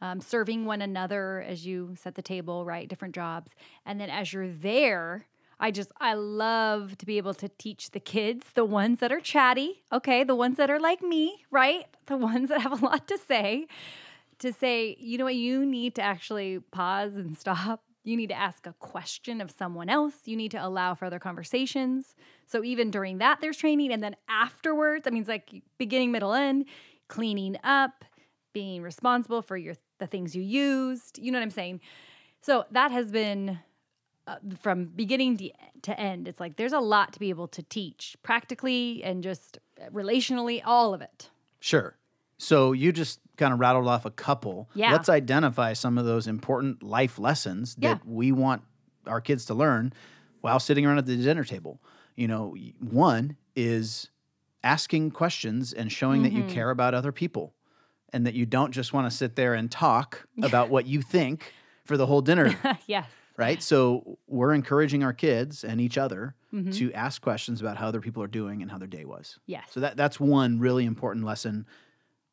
um, 0.00 0.20
serving 0.20 0.64
one 0.64 0.80
another 0.80 1.44
as 1.46 1.66
you 1.66 1.94
set 2.00 2.14
the 2.14 2.22
table, 2.22 2.64
right? 2.64 2.88
Different 2.88 3.14
jobs, 3.16 3.50
and 3.84 4.00
then 4.00 4.10
as 4.10 4.32
you're 4.32 4.48
there. 4.48 5.26
I 5.60 5.70
just 5.70 5.92
I 6.00 6.14
love 6.14 6.96
to 6.98 7.06
be 7.06 7.18
able 7.18 7.34
to 7.34 7.48
teach 7.48 7.90
the 7.90 8.00
kids, 8.00 8.46
the 8.54 8.64
ones 8.64 9.00
that 9.00 9.12
are 9.12 9.20
chatty, 9.20 9.82
okay, 9.92 10.24
the 10.24 10.34
ones 10.34 10.56
that 10.56 10.70
are 10.70 10.80
like 10.80 11.02
me, 11.02 11.44
right? 11.50 11.84
The 12.06 12.16
ones 12.16 12.48
that 12.48 12.62
have 12.62 12.82
a 12.82 12.84
lot 12.84 13.06
to 13.08 13.18
say, 13.18 13.66
to 14.38 14.52
say, 14.52 14.96
you 14.98 15.18
know 15.18 15.24
what, 15.24 15.34
you 15.34 15.66
need 15.66 15.94
to 15.96 16.02
actually 16.02 16.60
pause 16.72 17.14
and 17.14 17.36
stop. 17.38 17.84
You 18.02 18.16
need 18.16 18.30
to 18.30 18.34
ask 18.34 18.66
a 18.66 18.72
question 18.80 19.42
of 19.42 19.50
someone 19.50 19.90
else. 19.90 20.14
You 20.24 20.34
need 20.34 20.50
to 20.52 20.64
allow 20.64 20.94
for 20.94 21.04
other 21.04 21.18
conversations. 21.18 22.14
So 22.46 22.64
even 22.64 22.90
during 22.90 23.18
that, 23.18 23.42
there's 23.42 23.58
training. 23.58 23.92
And 23.92 24.02
then 24.02 24.16
afterwards, 24.28 25.06
I 25.06 25.10
mean, 25.10 25.20
it's 25.20 25.28
like 25.28 25.62
beginning, 25.76 26.10
middle, 26.10 26.32
end, 26.32 26.64
cleaning 27.08 27.58
up, 27.62 28.06
being 28.54 28.82
responsible 28.82 29.42
for 29.42 29.58
your 29.58 29.74
the 29.98 30.06
things 30.06 30.34
you 30.34 30.42
used. 30.42 31.18
You 31.18 31.30
know 31.30 31.38
what 31.38 31.44
I'm 31.44 31.50
saying? 31.50 31.80
So 32.40 32.64
that 32.70 32.90
has 32.90 33.12
been 33.12 33.58
uh, 34.26 34.36
from 34.60 34.86
beginning 34.86 35.36
to, 35.38 35.50
to 35.82 35.98
end. 35.98 36.28
It's 36.28 36.40
like 36.40 36.56
there's 36.56 36.72
a 36.72 36.78
lot 36.80 37.12
to 37.14 37.18
be 37.20 37.30
able 37.30 37.48
to 37.48 37.62
teach 37.62 38.16
practically 38.22 39.02
and 39.04 39.22
just 39.22 39.58
relationally, 39.92 40.60
all 40.64 40.94
of 40.94 41.00
it. 41.02 41.30
Sure. 41.60 41.96
So 42.38 42.72
you 42.72 42.92
just 42.92 43.20
kind 43.36 43.52
of 43.52 43.60
rattled 43.60 43.86
off 43.88 44.04
a 44.04 44.10
couple. 44.10 44.68
Yeah. 44.74 44.92
Let's 44.92 45.08
identify 45.08 45.72
some 45.74 45.98
of 45.98 46.04
those 46.06 46.26
important 46.26 46.82
life 46.82 47.18
lessons 47.18 47.74
that 47.76 47.82
Yeah. 47.82 47.98
we 48.04 48.32
want 48.32 48.62
our 49.06 49.20
kids 49.20 49.44
to 49.46 49.54
learn 49.54 49.92
while 50.40 50.60
sitting 50.60 50.86
around 50.86 50.98
at 50.98 51.06
the 51.06 51.16
dinner 51.16 51.44
table. 51.44 51.80
you 52.16 52.28
know, 52.28 52.54
one 52.80 53.36
is 53.56 54.10
asking 54.62 55.10
questions 55.10 55.72
and 55.72 55.90
showing 55.90 56.22
that 56.22 56.32
you 56.32 56.42
Mhm. 56.42 56.50
care 56.50 56.68
about 56.68 56.92
other 56.92 57.12
people 57.12 57.54
and 58.12 58.26
that 58.26 58.34
you 58.34 58.44
don't 58.44 58.72
just 58.72 58.92
want 58.92 59.10
to 59.10 59.16
sit 59.16 59.36
there 59.36 59.54
and 59.54 59.70
talk 59.70 60.26
about 60.42 60.68
what 60.68 60.86
you 60.86 61.00
think 61.00 61.54
for 61.84 61.96
the 61.96 62.04
whole 62.06 62.20
dinner, 62.20 62.54
yes. 62.86 63.06
Right? 63.40 63.62
So 63.62 64.18
we're 64.26 64.52
encouraging 64.52 65.02
our 65.02 65.12
kids 65.12 65.64
and 65.64 65.80
each 65.80 65.98
other 65.98 66.34
Mhm. 66.52 66.74
to 66.76 66.92
ask 66.92 67.20
questions 67.22 67.60
about 67.60 67.76
how 67.78 67.88
other 67.88 68.00
people 68.00 68.22
are 68.22 68.28
doing 68.28 68.62
and 68.62 68.70
how 68.70 68.78
their 68.78 68.88
day 68.88 69.04
was. 69.04 69.38
Yes. 69.46 69.70
So 69.72 69.80
that 69.80 69.96
that's 69.96 70.20
one 70.20 70.58
really 70.60 70.84
important 70.84 71.24
lesson. 71.24 71.66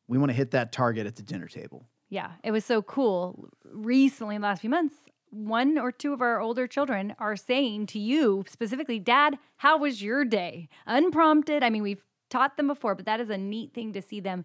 We 0.06 0.18
want 0.18 0.30
to 0.30 0.34
hit 0.34 0.50
that 0.52 0.72
target 0.72 1.06
at 1.06 1.16
the 1.16 1.22
dinner 1.22 1.48
table. 1.48 1.88
Yeah, 2.10 2.32
it 2.42 2.50
was 2.52 2.64
so 2.64 2.80
cool. 2.82 3.48
Recently, 3.64 4.34
in 4.36 4.40
the 4.42 4.48
last 4.48 4.60
few 4.60 4.70
months, 4.70 4.94
one 5.30 5.76
or 5.76 5.92
two 5.92 6.12
of 6.14 6.22
our 6.22 6.40
older 6.40 6.66
children 6.66 7.14
are 7.18 7.36
saying 7.36 7.86
to 7.88 7.98
you 7.98 8.44
specifically, 8.48 8.98
Dad, 8.98 9.38
how 9.56 9.76
was 9.78 10.02
your 10.02 10.24
day? 10.24 10.68
Unprompted. 10.86 11.62
I 11.62 11.68
mean, 11.68 11.82
we've 11.82 12.02
taught 12.30 12.56
them 12.56 12.66
before, 12.66 12.94
but 12.94 13.04
that 13.04 13.20
is 13.20 13.28
a 13.30 13.36
neat 13.36 13.74
thing 13.74 13.92
to 13.92 14.00
see 14.00 14.20
them 14.20 14.44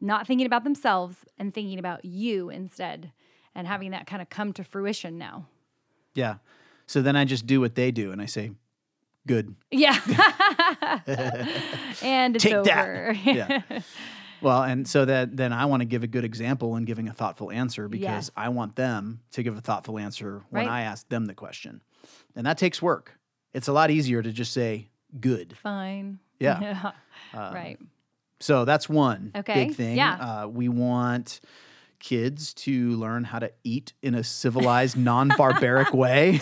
not 0.00 0.26
thinking 0.26 0.46
about 0.46 0.64
themselves 0.64 1.16
and 1.38 1.54
thinking 1.54 1.78
about 1.78 2.04
you 2.04 2.50
instead 2.50 3.12
and 3.54 3.66
having 3.66 3.90
that 3.92 4.06
kind 4.06 4.20
of 4.20 4.28
come 4.28 4.52
to 4.52 4.64
fruition 4.64 5.16
now. 5.16 5.46
Yeah. 6.14 6.36
So 6.86 7.00
then 7.02 7.16
I 7.16 7.24
just 7.24 7.46
do 7.46 7.60
what 7.60 7.74
they 7.74 7.90
do 7.90 8.12
and 8.12 8.20
I 8.20 8.26
say, 8.26 8.52
"Good." 9.26 9.54
Yeah. 9.70 9.98
and 12.02 12.36
it's 12.36 12.44
Take 12.44 12.54
over. 12.54 12.64
that. 12.64 13.16
Yeah. 13.24 13.62
Well, 14.40 14.62
and 14.64 14.88
so 14.88 15.04
that 15.04 15.36
then 15.36 15.52
I 15.52 15.66
want 15.66 15.82
to 15.82 15.84
give 15.84 16.02
a 16.02 16.06
good 16.08 16.24
example 16.24 16.74
in 16.76 16.84
giving 16.84 17.08
a 17.08 17.12
thoughtful 17.12 17.50
answer 17.52 17.88
because 17.88 18.02
Yes. 18.02 18.30
I 18.36 18.48
want 18.48 18.74
them 18.76 19.20
to 19.32 19.42
give 19.42 19.56
a 19.56 19.60
thoughtful 19.60 19.98
answer 19.98 20.42
when 20.50 20.66
Right. 20.66 20.72
I 20.72 20.82
ask 20.82 21.08
them 21.08 21.26
the 21.26 21.34
question. 21.34 21.80
And 22.34 22.44
that 22.46 22.58
takes 22.58 22.82
work. 22.82 23.14
It's 23.54 23.68
a 23.68 23.72
lot 23.72 23.90
easier 23.92 24.20
to 24.22 24.32
just 24.32 24.52
say 24.52 24.88
good. 25.20 25.56
Fine. 25.56 26.18
Yeah. 26.40 26.92
Um, 27.34 27.54
right. 27.54 27.78
So 28.40 28.64
that's 28.66 28.88
one 28.88 29.30
Okay, 29.34 29.66
big 29.66 29.74
thing. 29.76 29.96
yeah. 29.96 30.42
Uh, 30.42 30.48
we 30.48 30.68
want 30.68 31.40
kids 32.02 32.52
to 32.52 32.90
learn 32.96 33.24
how 33.24 33.38
to 33.38 33.50
eat 33.64 33.94
in 34.02 34.14
a 34.14 34.22
civilized, 34.22 34.96
non-barbaric 34.98 35.94
way. 35.94 36.40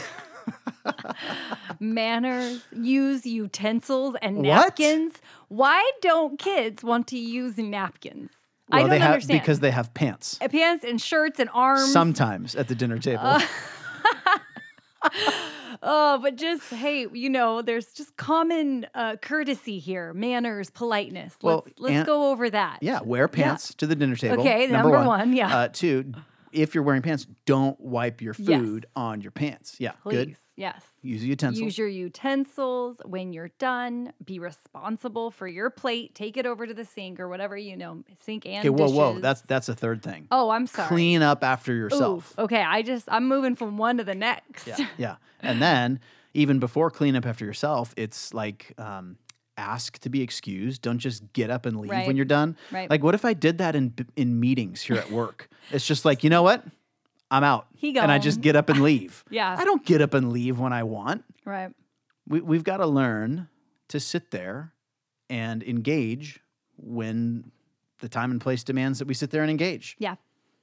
manners, 1.79 2.63
use 2.75 3.25
utensils 3.27 4.17
and 4.23 4.39
What? 4.39 4.43
napkins. 4.45 5.15
Why 5.49 5.89
don't 6.01 6.39
kids 6.39 6.83
want 6.83 7.07
to 7.09 7.19
use 7.19 7.57
napkins? 7.59 8.31
I 8.73 8.81
don't 8.81 8.91
they 8.91 8.99
have 8.99 9.13
understand. 9.15 9.41
because 9.41 9.61
they 9.61 9.71
have 9.73 9.93
pants. 9.95 10.39
Uh, 10.41 10.49
pants 10.49 10.85
and 10.85 11.01
shirts 11.01 11.39
and 11.41 11.51
arms. 11.53 11.93
Sometimes 11.93 12.55
at 12.57 12.69
the 12.69 12.75
dinner 12.75 12.99
table. 12.99 13.23
Uh, 13.25 13.41
oh, 15.83 16.19
but 16.23 16.37
just 16.37 16.71
hey, 16.71 17.07
you 17.13 17.31
know, 17.31 17.63
there's 17.63 17.93
just 17.93 18.17
common 18.17 18.87
uh, 18.95 19.17
courtesy 19.17 19.79
here, 19.79 20.13
manners, 20.15 20.71
politeness. 20.71 21.35
Well, 21.43 21.63
Let's 21.67 21.79
let's 21.79 21.95
and- 21.97 22.07
go 22.07 22.31
over 22.31 22.51
that. 22.51 22.79
yeah, 22.83 23.01
wear 23.03 23.29
pants 23.29 23.75
to 23.75 23.87
the 23.87 23.95
dinner 23.95 24.17
table. 24.17 24.41
Okay, 24.41 24.67
number 24.67 25.03
one, 25.05 25.33
yeah. 25.33 25.57
Uh, 25.57 25.69
two, 25.69 26.13
if 26.53 26.75
you're 26.75 26.85
wearing 26.85 27.03
pants, 27.03 27.27
don't 27.47 27.79
wipe 27.81 28.21
your 28.21 28.35
Yes. 28.39 28.61
food 28.61 28.87
on 28.97 29.21
your 29.21 29.31
pants. 29.31 29.77
Yeah, 29.79 29.93
Please. 30.03 30.17
good. 30.17 30.37
Yes. 30.61 30.83
Use 31.03 31.23
a 31.23 31.27
utensil. 31.27 31.65
Use 31.65 31.79
your 31.79 31.89
utensils 31.89 32.99
when 33.07 33.33
you're 33.33 33.51
done. 33.59 34.13
Be 34.23 34.39
responsible 34.39 35.31
for 35.31 35.49
your 35.49 35.71
plate. 35.71 36.15
Take 36.15 36.37
it 36.37 36.45
over 36.45 36.67
to 36.67 36.75
the 36.75 36.85
sink 36.85 37.19
or 37.19 37.29
whatever 37.29 37.57
you 37.57 37.77
know, 37.79 38.05
sink 38.25 38.45
and 38.45 38.59
okay, 38.59 38.69
whoa, 38.69 38.91
whoa. 38.91 39.19
That's 39.21 39.41
that's 39.41 39.71
a 39.71 39.75
third 39.75 40.03
thing. 40.03 40.29
Oh, 40.31 40.51
I'm 40.51 40.67
sorry. 40.67 40.89
Clean 40.89 41.23
up 41.23 41.43
after 41.43 41.73
yourself. 41.73 42.35
Ooh, 42.39 42.43
okay, 42.43 42.63
I 42.63 42.83
just 42.83 43.09
I'm 43.11 43.27
moving 43.27 43.57
from 43.57 43.79
one 43.79 43.97
to 43.97 44.05
the 44.05 44.15
next. 44.15 44.67
Yeah, 44.67 44.87
yeah. 44.99 45.17
And 45.41 45.63
then 45.63 45.99
even 46.35 46.59
before 46.59 46.91
clean 46.91 47.17
up 47.17 47.25
after 47.25 47.47
yourself, 47.47 47.95
it's 47.97 48.35
like 48.35 48.75
um, 48.77 49.17
ask 49.57 49.99
to 50.01 50.11
be 50.11 50.21
excused. 50.23 50.83
Don't 50.83 50.99
just 50.99 51.33
get 51.33 51.51
up 51.51 51.65
and 51.65 51.81
leave 51.81 51.91
Right. 51.91 52.07
when 52.07 52.17
you're 52.17 52.25
done. 52.27 52.57
Right. 52.71 52.91
Like, 52.91 53.03
what 53.03 53.15
if 53.15 53.25
I 53.25 53.33
did 53.33 53.59
that 53.59 53.75
in 53.75 53.95
in 54.17 54.39
meetings 54.39 54.83
here 54.83 54.97
at 54.97 55.11
work? 55.11 55.49
it's 55.71 55.87
just 55.87 56.05
like, 56.05 56.23
you 56.23 56.31
know 56.31 56.43
what? 56.43 56.65
I'm 57.31 57.45
out, 57.45 57.67
He 57.77 57.97
and 57.97 58.11
I 58.11 58.19
just 58.19 58.41
get 58.41 58.57
up 58.57 58.69
and 58.69 58.83
leave. 58.83 59.25
Yeah. 59.31 59.57
I 59.59 59.65
don't 59.65 59.85
get 59.85 60.01
up 60.01 60.15
and 60.15 60.33
leave 60.33 60.59
when 60.59 60.73
I 60.73 60.83
want. 60.83 61.25
Right. 61.45 61.71
We, 62.29 62.41
we've 62.41 62.65
got 62.65 62.79
to 62.79 62.87
learn 62.87 63.49
to 63.89 64.01
sit 64.01 64.31
there 64.31 64.73
and 65.29 65.63
engage 65.63 66.41
when 66.77 67.53
the 68.01 68.09
time 68.09 68.31
and 68.31 68.41
place 68.41 68.65
demands 68.65 68.99
that 68.99 69.07
we 69.09 69.15
sit 69.15 69.31
there 69.31 69.43
and 69.43 69.51
engage. 69.51 69.97
Yeah. 69.99 70.17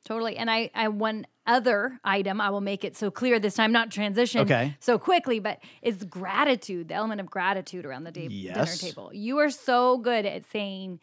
Totally. 0.06 0.38
And 0.38 0.50
I, 0.50 0.70
I 0.74 0.88
one 0.90 1.26
other 1.46 2.00
item 2.04 2.40
I 2.42 2.50
will 2.50 2.62
make 2.62 2.84
it 2.84 2.96
so 2.98 3.10
clear 3.12 3.40
this 3.40 3.56
time, 3.56 3.72
not 3.72 3.90
transition 3.92 4.42
Okay. 4.42 4.76
so 4.80 4.98
quickly, 4.98 5.40
but 5.40 5.60
is 5.82 6.04
gratitude, 6.04 6.90
the 6.90 6.94
element 6.96 7.22
of 7.22 7.30
gratitude 7.30 7.86
around 7.86 8.04
the 8.06 8.12
da- 8.12 8.28
Yes. 8.30 8.80
dinner 8.80 8.92
table. 8.92 9.12
You 9.14 9.38
are 9.40 9.50
so 9.50 9.98
good 9.98 10.26
at 10.26 10.44
saying, 10.52 11.00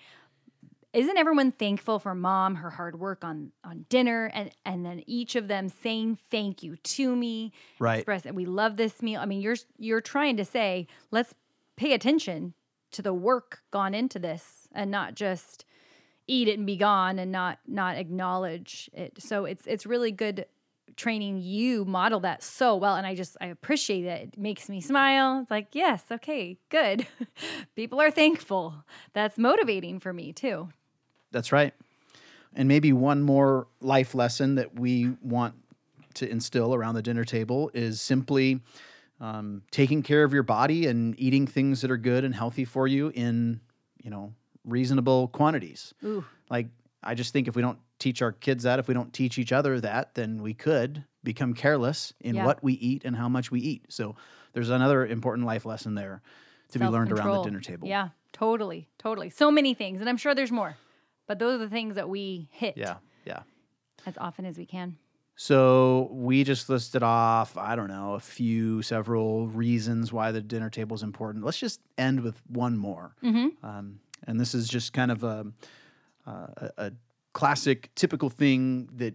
isn't 0.94 1.18
everyone 1.18 1.50
thankful 1.50 1.98
for 1.98 2.14
mom, 2.14 2.54
her 2.56 2.70
hard 2.70 2.98
work 2.98 3.24
on 3.24 3.52
on 3.62 3.84
dinner, 3.88 4.30
and 4.32 4.50
and 4.64 4.86
then 4.86 5.02
each 5.06 5.36
of 5.36 5.48
them 5.48 5.68
saying 5.68 6.18
thank 6.30 6.62
you 6.62 6.76
to 6.76 7.14
me, 7.14 7.52
Right. 7.78 7.96
express 7.98 8.22
that 8.22 8.34
we 8.34 8.46
love 8.46 8.76
this 8.76 9.02
meal. 9.02 9.20
I 9.20 9.26
mean, 9.26 9.40
you're 9.40 9.56
you're 9.78 10.00
trying 10.00 10.36
to 10.38 10.44
say, 10.44 10.86
let's 11.10 11.34
pay 11.76 11.92
attention 11.92 12.54
to 12.92 13.02
the 13.02 13.12
work 13.12 13.62
gone 13.70 13.92
into 13.94 14.18
this, 14.18 14.68
and 14.72 14.90
not 14.90 15.14
just 15.14 15.64
eat 16.26 16.48
it 16.48 16.56
and 16.56 16.66
be 16.66 16.76
gone, 16.76 17.18
and 17.18 17.32
not 17.32 17.58
not 17.66 17.96
acknowledge 17.96 18.88
it. 18.92 19.20
So 19.20 19.44
it's 19.44 19.66
it's 19.66 19.84
really 19.86 20.12
good 20.12 20.46
training 20.96 21.40
you 21.40 21.84
model 21.84 22.20
that 22.20 22.40
so 22.40 22.76
well 22.76 22.94
and 22.94 23.04
i 23.04 23.16
just 23.16 23.36
i 23.40 23.46
appreciate 23.46 24.04
it 24.04 24.28
it 24.34 24.38
makes 24.38 24.68
me 24.68 24.80
smile 24.80 25.40
it's 25.40 25.50
like 25.50 25.68
yes 25.72 26.04
okay 26.12 26.56
good 26.68 27.04
people 27.74 28.00
are 28.00 28.12
thankful 28.12 28.84
that's 29.12 29.36
motivating 29.36 29.98
for 29.98 30.12
me 30.12 30.32
too 30.32 30.68
That's 31.34 31.52
right. 31.52 31.74
And 32.54 32.68
maybe 32.68 32.92
one 32.92 33.22
more 33.22 33.66
life 33.80 34.14
lesson 34.14 34.54
that 34.54 34.78
we 34.78 35.10
want 35.20 35.54
to 36.14 36.30
instill 36.30 36.74
around 36.74 36.94
the 36.94 37.02
dinner 37.02 37.24
table 37.24 37.70
is 37.74 38.00
simply 38.00 38.60
um, 39.20 39.62
taking 39.72 40.02
care 40.04 40.22
of 40.22 40.32
your 40.32 40.44
body 40.44 40.86
and 40.86 41.18
eating 41.18 41.46
things 41.48 41.80
that 41.80 41.90
are 41.90 41.96
good 41.96 42.22
and 42.24 42.34
healthy 42.34 42.64
for 42.64 42.86
you 42.86 43.10
in, 43.14 43.60
you 44.02 44.10
know, 44.10 44.32
reasonable 44.64 45.26
quantities. 45.28 45.92
Ooh. 46.04 46.24
Like, 46.48 46.68
I 47.02 47.14
just 47.14 47.32
think 47.32 47.48
if 47.48 47.56
we 47.56 47.62
don't 47.62 47.78
teach 47.98 48.22
our 48.22 48.30
kids 48.32 48.62
that, 48.62 48.78
if 48.78 48.86
we 48.86 48.94
don't 48.94 49.12
teach 49.12 49.36
each 49.38 49.50
other 49.52 49.80
that, 49.80 50.14
then 50.14 50.40
we 50.40 50.54
could 50.54 51.04
become 51.24 51.54
careless 51.54 52.12
in 52.20 52.36
Yeah. 52.36 52.44
what 52.46 52.62
we 52.62 52.74
eat 52.74 53.02
and 53.04 53.16
how 53.16 53.28
much 53.28 53.50
we 53.50 53.60
eat. 53.60 53.86
So 53.88 54.14
there's 54.52 54.70
another 54.70 55.04
important 55.04 55.46
life 55.46 55.66
lesson 55.66 55.96
there 55.96 56.22
to 56.70 56.78
be 56.78 56.86
learned 56.86 57.10
around 57.12 57.38
the 57.38 57.42
dinner 57.42 57.60
table. 57.60 57.86
yeah 57.88 58.08
totally 58.32 58.88
totally 58.98 59.30
so 59.30 59.48
many 59.48 59.74
things 59.74 60.00
and 60.00 60.08
i'm 60.10 60.16
sure 60.16 60.34
there's 60.34 60.50
more 60.50 60.76
but 61.26 61.38
those 61.38 61.54
are 61.56 61.64
the 61.64 61.68
things 61.70 61.94
that 61.94 62.08
we 62.08 62.48
hit 62.52 62.76
Yeah. 62.76 62.96
Yeah. 63.24 63.42
as 64.06 64.16
often 64.18 64.44
as 64.44 64.56
we 64.58 64.66
can 64.66 64.96
So 65.36 66.08
we 66.12 66.44
just 66.44 66.68
listed 66.68 67.02
off, 67.02 67.56
I 67.56 67.74
don't 67.74 67.88
know, 67.88 68.14
a 68.14 68.20
few, 68.20 68.82
several 68.82 69.48
reasons 69.48 70.12
why 70.12 70.30
the 70.30 70.40
dinner 70.40 70.70
table 70.70 70.94
is 70.94 71.02
important. 71.02 71.44
Let's 71.44 71.58
just 71.58 71.80
end 71.98 72.20
with 72.20 72.40
one 72.48 72.76
more. 72.76 73.16
mm-hmm. 73.22 73.48
Um, 73.66 73.98
and 74.26 74.38
this 74.40 74.54
is 74.54 74.68
just 74.68 74.92
kind 74.92 75.10
of 75.10 75.24
a, 75.24 75.46
uh, 76.26 76.46
a, 76.56 76.70
a 76.78 76.92
classic, 77.32 77.90
typical 77.94 78.30
thing 78.30 78.88
that 78.96 79.14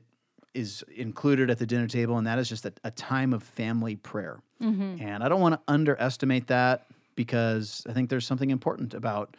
is 0.53 0.83
included 0.95 1.49
at 1.49 1.57
the 1.57 1.65
dinner 1.65 1.87
table, 1.87 2.17
and 2.17 2.27
that 2.27 2.37
is 2.37 2.49
just 2.49 2.65
a, 2.65 2.73
a 2.83 2.91
time 2.91 3.33
of 3.33 3.41
family 3.41 3.95
prayer. 3.95 4.41
Mm-hmm. 4.61 5.01
And 5.01 5.23
I 5.23 5.29
don't 5.29 5.39
want 5.41 5.53
to 5.55 5.61
underestimate 5.71 6.47
that 6.47 6.87
because 7.15 7.85
I 7.89 7.93
think 7.93 8.09
there's 8.09 8.25
something 8.27 8.49
important 8.49 8.93
about 8.93 9.37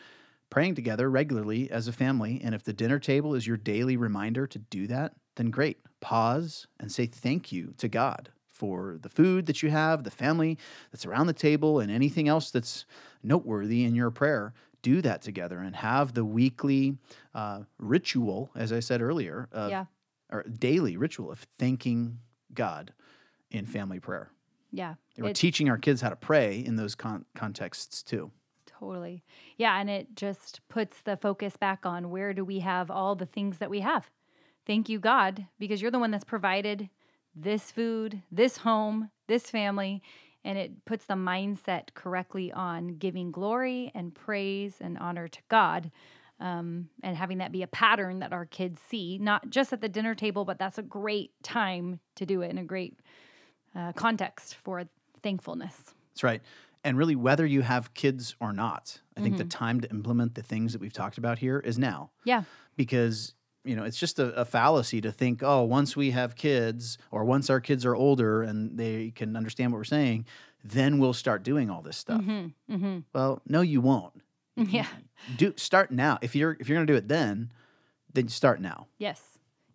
praying 0.51 0.75
together 0.75 1.09
regularly 1.09 1.71
as 1.71 1.89
a 1.89 1.93
family. 1.93 2.41
And 2.43 2.55
if 2.55 2.63
the 2.65 2.73
dinner 2.73 2.99
table 2.99 3.35
is 3.35 3.47
your 3.47 3.57
daily 3.57 3.97
reminder 3.97 4.47
to 4.47 4.59
do 4.59 4.87
that, 4.89 5.15
then 5.37 5.51
great. 5.51 5.79
Pause 6.01 6.67
and 6.79 6.91
say 6.91 7.07
thank 7.07 7.53
you 7.53 7.75
to 7.79 7.89
God 7.89 8.31
for 8.51 8.99
the 9.01 9.09
food 9.09 9.47
that 9.47 9.63
you 9.63 9.71
have, 9.71 10.05
the 10.05 10.11
family 10.11 10.59
that's 10.93 11.07
around 11.07 11.29
the 11.29 11.33
table, 11.33 11.81
and 11.81 11.91
anything 11.91 12.29
else 12.29 12.51
that's 12.51 12.85
noteworthy 13.23 13.85
in 13.85 13.95
your 13.95 14.11
prayer. 14.11 14.53
Do 14.83 15.01
that 15.03 15.23
together 15.23 15.61
and 15.61 15.77
have 15.77 16.15
the 16.15 16.25
weekly 16.25 16.97
uh, 17.35 17.61
ritual, 17.79 18.51
as 18.57 18.73
I 18.73 18.81
said 18.81 19.01
earlier, 19.03 19.49
of, 19.53 19.71
yeah 19.71 19.87
or 20.33 20.45
daily 20.45 20.97
ritual 20.97 21.31
of 21.33 21.41
thanking 21.59 22.19
God 22.55 22.93
in 23.51 23.67
family 23.67 23.99
prayer. 23.99 24.31
yeah 24.71 24.95
We're 25.19 25.33
teaching 25.35 25.69
our 25.69 25.77
kids 25.77 26.01
how 26.01 26.09
to 26.11 26.17
pray 26.17 26.61
in 26.61 26.77
those 26.77 26.95
con- 26.95 27.25
contexts 27.35 28.03
too. 28.03 28.31
Totally. 28.81 29.23
Yeah. 29.59 29.79
And 29.79 29.91
it 29.91 30.17
just 30.17 30.61
puts 30.69 31.03
the 31.03 31.17
focus 31.17 31.57
back 31.57 31.85
on 31.85 32.11
where 32.11 32.33
do 32.33 32.45
we 32.45 32.61
have 32.61 32.91
all 32.91 33.15
the 33.15 33.27
things 33.27 33.59
that 33.59 33.71
we 33.71 33.81
have? 33.81 34.11
Thank 34.67 34.89
you, 34.89 34.99
God, 34.99 35.47
because 35.59 35.83
you're 35.83 35.91
the 35.91 35.99
one 35.99 36.11
that's 36.11 36.25
provided 36.25 36.89
this 37.35 37.71
food, 37.71 38.23
this 38.33 38.57
home, 38.59 39.11
this 39.29 39.51
family. 39.51 40.03
And 40.45 40.57
it 40.57 40.87
puts 40.87 41.05
the 41.05 41.15
mindset 41.15 41.93
correctly 41.93 42.51
on 42.53 42.97
giving 42.97 43.31
glory 43.31 43.93
and 43.95 44.15
praise 44.15 44.77
and 44.81 44.97
honor 44.97 45.29
to 45.29 45.41
God. 45.49 45.91
Um, 46.41 46.89
and 47.03 47.15
having 47.15 47.39
that 47.39 47.53
be 47.53 47.63
a 47.63 47.67
pattern 47.67 48.21
that 48.21 48.33
our 48.33 48.47
kids 48.47 48.81
see, 48.89 49.19
not 49.19 49.51
just 49.51 49.75
at 49.75 49.83
the 49.83 49.91
dinner 49.91 50.15
table, 50.15 50.47
but 50.47 50.59
that's 50.59 50.79
a 50.79 50.83
great 50.83 51.33
time 51.43 52.01
to 52.15 52.25
do 52.25 52.41
it 52.41 52.51
in 52.51 52.57
a 52.57 52.65
great 52.65 52.99
uh, 53.77 53.93
context 53.93 54.55
for 54.55 54.85
thankfulness. 55.23 55.77
That's 56.13 56.23
right. 56.23 56.41
And 56.83 56.97
really, 56.97 57.15
whether 57.15 57.45
you 57.45 57.61
have 57.63 57.93
kids 57.95 58.35
or 58.41 58.53
not, 58.53 59.01
I 59.17 59.21
think 59.21 59.37
the 59.37 59.45
mm-hmm. 59.45 59.49
time 59.51 59.81
to 59.83 59.91
implement 59.91 60.35
the 60.35 60.43
things 60.43 60.73
that 60.73 60.81
we've 60.81 60.93
talked 60.93 61.19
about 61.19 61.39
here 61.39 61.59
is 61.59 61.79
now 61.79 62.11
Yeah. 62.25 62.45
because 62.77 63.35
you 63.65 63.77
know 63.77 63.85
it's 63.85 63.99
just 63.99 64.19
a, 64.19 64.29
a 64.41 64.47
fallacy 64.47 65.03
to 65.03 65.13
think 65.13 65.43
oh 65.43 65.63
once 65.63 65.95
we 65.95 66.13
have 66.13 66.35
kids 66.35 66.97
or 67.11 67.27
once 67.27 67.51
our 67.51 67.61
kids 67.61 67.85
are 67.85 67.95
older 67.95 68.43
and 68.43 68.79
they 68.79 69.11
can 69.15 69.37
understand 69.37 69.71
what 69.71 69.77
we're 69.77 69.85
saying 69.85 70.25
then 70.65 70.99
we'll 70.99 71.13
start 71.13 71.43
doing 71.43 71.69
all 71.69 71.83
this 71.83 71.99
stuff 71.99 72.23
mm-hmm. 72.23 72.75
Mm-hmm. 72.75 72.99
well 73.13 73.43
no 73.47 73.61
you 73.61 73.83
won't 73.83 74.15
Yeah. 74.57 74.87
do 75.37 75.53
start 75.59 75.91
now 75.91 76.19
if 76.23 76.35
you're 76.35 76.57
if 76.59 76.71
you're 76.71 76.77
going 76.77 76.87
to 76.87 76.93
do 76.95 76.97
it 76.97 77.09
then 77.09 77.53
then 78.15 78.29
start 78.29 78.63
now 78.63 78.87
Yes. 78.97 79.21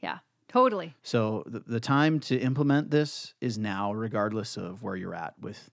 Yeah. 0.01 0.17
Totally. 0.47 0.95
so 1.03 1.43
the, 1.45 1.59
the 1.59 1.79
time 1.79 2.19
to 2.21 2.39
implement 2.39 2.89
this 2.89 3.35
is 3.39 3.59
now 3.59 3.93
regardless 3.93 4.57
of 4.57 4.81
where 4.81 4.95
you're 4.95 5.13
at 5.13 5.35
with 5.39 5.69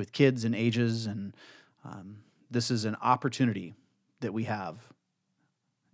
with 0.00 0.12
kids 0.12 0.44
and 0.44 0.54
ages 0.54 1.06
and 1.06 1.36
um, 1.84 2.16
this 2.50 2.70
is 2.70 2.84
an 2.84 2.96
opportunity 3.02 3.74
that 4.20 4.32
we 4.32 4.44
have 4.44 4.78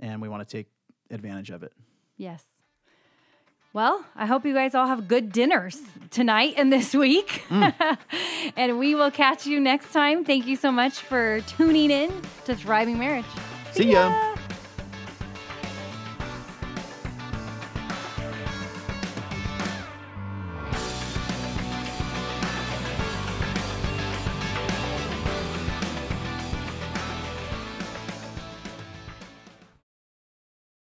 and 0.00 0.22
we 0.22 0.28
want 0.28 0.46
to 0.46 0.56
take 0.56 0.68
advantage 1.10 1.50
of 1.50 1.62
it 1.62 1.72
Yes. 2.16 2.42
Well, 3.72 4.04
I 4.14 4.24
hope 4.24 4.46
you 4.46 4.54
guys 4.54 4.74
all 4.74 4.86
have 4.86 5.06
good 5.06 5.32
dinners 5.32 5.78
tonight 6.10 6.54
and 6.56 6.72
this 6.72 6.94
week. 6.94 7.44
and 8.56 8.78
we 8.78 8.94
will 8.94 9.10
catch 9.10 9.46
you 9.46 9.60
next 9.60 9.92
time. 9.92 10.24
Thank 10.24 10.46
you 10.46 10.56
so 10.56 10.72
much 10.72 11.00
for 11.00 11.42
tuning 11.42 11.90
in 11.90 12.10
to 12.46 12.56
Thriving 12.56 12.98
Marriage. 12.98 13.26
See 13.72 13.92
ya. 13.92 14.25